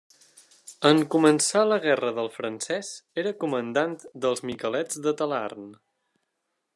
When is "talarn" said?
5.21-5.73